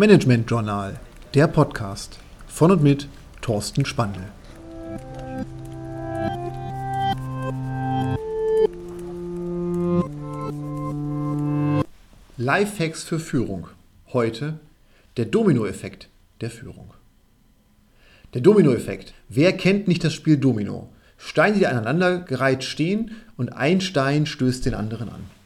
[0.00, 0.98] Management Journal,
[1.34, 3.06] der Podcast von und mit
[3.42, 4.22] Thorsten Spandl.
[12.38, 13.66] Lifehacks für Führung.
[14.14, 14.58] Heute
[15.18, 16.08] der Dominoeffekt
[16.40, 16.94] der Führung.
[18.32, 19.12] Der Dominoeffekt.
[19.28, 20.88] Wer kennt nicht das Spiel Domino?
[21.18, 25.39] Steine, die aneinandergereiht stehen und ein Stein stößt den anderen an.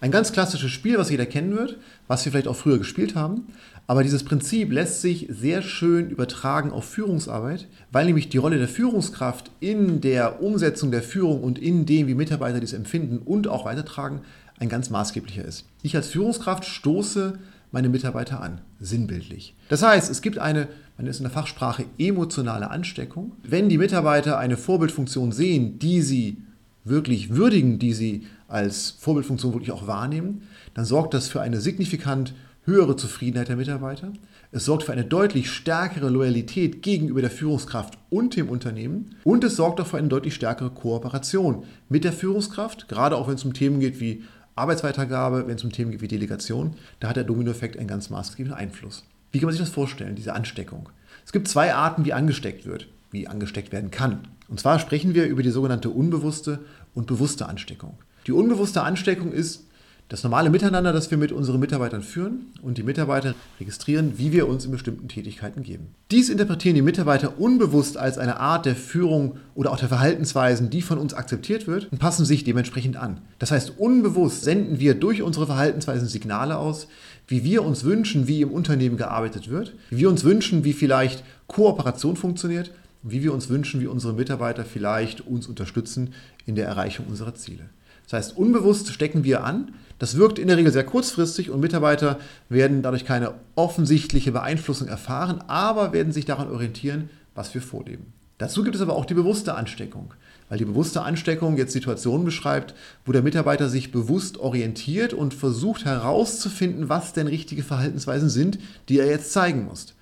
[0.00, 1.76] Ein ganz klassisches Spiel, was jeder kennen wird,
[2.08, 3.48] was wir vielleicht auch früher gespielt haben.
[3.86, 8.68] Aber dieses Prinzip lässt sich sehr schön übertragen auf Führungsarbeit, weil nämlich die Rolle der
[8.68, 13.64] Führungskraft in der Umsetzung der Führung und in dem, wie Mitarbeiter dies empfinden und auch
[13.66, 14.20] weitertragen,
[14.58, 15.66] ein ganz maßgeblicher ist.
[15.82, 17.38] Ich als Führungskraft stoße
[17.72, 19.54] meine Mitarbeiter an, sinnbildlich.
[19.68, 23.32] Das heißt, es gibt eine, man ist in der Fachsprache emotionale Ansteckung.
[23.42, 26.38] Wenn die Mitarbeiter eine Vorbildfunktion sehen, die sie
[26.84, 30.42] wirklich würdigen, die sie als Vorbildfunktion wirklich auch wahrnehmen,
[30.74, 34.12] dann sorgt das für eine signifikant höhere Zufriedenheit der Mitarbeiter.
[34.52, 39.16] Es sorgt für eine deutlich stärkere Loyalität gegenüber der Führungskraft und dem Unternehmen.
[39.24, 43.36] Und es sorgt auch für eine deutlich stärkere Kooperation mit der Führungskraft, gerade auch wenn
[43.36, 44.24] es um Themen geht wie
[44.56, 46.74] Arbeitsweitergabe, wenn es um Themen geht wie Delegation.
[46.98, 49.04] Da hat der Dominoeffekt einen ganz maßgeblichen Einfluss.
[49.32, 50.88] Wie kann man sich das vorstellen, diese Ansteckung?
[51.24, 54.20] Es gibt zwei Arten, wie angesteckt wird, wie angesteckt werden kann.
[54.48, 56.58] Und zwar sprechen wir über die sogenannte unbewusste
[56.94, 57.98] und bewusste Ansteckung.
[58.30, 59.64] Die unbewusste Ansteckung ist
[60.08, 64.46] das normale Miteinander, das wir mit unseren Mitarbeitern führen und die Mitarbeiter registrieren, wie wir
[64.46, 65.88] uns in bestimmten Tätigkeiten geben.
[66.12, 70.80] Dies interpretieren die Mitarbeiter unbewusst als eine Art der Führung oder auch der Verhaltensweisen, die
[70.80, 73.20] von uns akzeptiert wird und passen sich dementsprechend an.
[73.40, 76.86] Das heißt, unbewusst senden wir durch unsere Verhaltensweisen Signale aus,
[77.26, 81.24] wie wir uns wünschen, wie im Unternehmen gearbeitet wird, wie wir uns wünschen, wie vielleicht
[81.48, 82.70] Kooperation funktioniert
[83.02, 86.12] wie wir uns wünschen, wie unsere Mitarbeiter vielleicht uns unterstützen
[86.46, 87.70] in der Erreichung unserer Ziele.
[88.10, 89.72] Das heißt, unbewusst stecken wir an.
[90.00, 95.44] Das wirkt in der Regel sehr kurzfristig und Mitarbeiter werden dadurch keine offensichtliche Beeinflussung erfahren,
[95.46, 98.12] aber werden sich daran orientieren, was wir vorleben.
[98.38, 100.14] Dazu gibt es aber auch die bewusste Ansteckung,
[100.48, 102.74] weil die bewusste Ansteckung jetzt Situationen beschreibt,
[103.04, 108.58] wo der Mitarbeiter sich bewusst orientiert und versucht herauszufinden, was denn richtige Verhaltensweisen sind,
[108.88, 109.94] die er jetzt zeigen muss.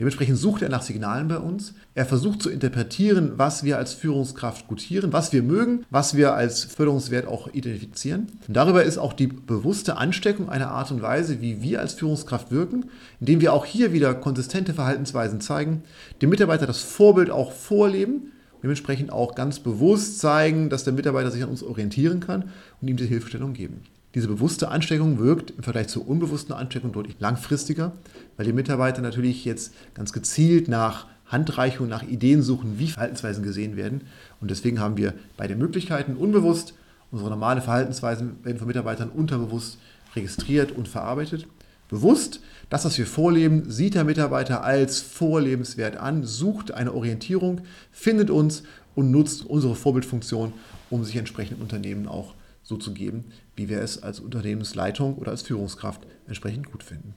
[0.00, 1.74] Dementsprechend sucht er nach Signalen bei uns.
[1.94, 6.64] Er versucht zu interpretieren, was wir als Führungskraft gutieren, was wir mögen, was wir als
[6.64, 8.26] Förderungswert auch identifizieren.
[8.48, 12.50] Und darüber ist auch die bewusste Ansteckung eine Art und Weise, wie wir als Führungskraft
[12.50, 12.86] wirken,
[13.20, 15.82] indem wir auch hier wieder konsistente Verhaltensweisen zeigen,
[16.20, 18.32] dem Mitarbeiter das Vorbild auch vorleben
[18.62, 22.50] dementsprechend auch ganz bewusst zeigen, dass der Mitarbeiter sich an uns orientieren kann
[22.80, 23.82] und ihm die Hilfestellung geben.
[24.14, 27.92] Diese bewusste Ansteckung wirkt im Vergleich zur unbewussten Ansteckung deutlich langfristiger,
[28.36, 33.76] weil die Mitarbeiter natürlich jetzt ganz gezielt nach Handreichung, nach Ideen suchen, wie Verhaltensweisen gesehen
[33.76, 34.02] werden.
[34.40, 36.74] Und deswegen haben wir bei den Möglichkeiten unbewusst
[37.10, 39.78] unsere normale Verhaltensweisen werden von Mitarbeitern unterbewusst
[40.14, 41.46] registriert und verarbeitet.
[41.88, 42.40] Bewusst,
[42.70, 48.62] das, was wir vorleben, sieht der Mitarbeiter als vorlebenswert an, sucht eine Orientierung, findet uns
[48.94, 50.54] und nutzt unsere Vorbildfunktion,
[50.88, 53.24] um sich entsprechend Unternehmen auch so zu geben,
[53.56, 57.14] wie wir es als Unternehmensleitung oder als Führungskraft entsprechend gut finden.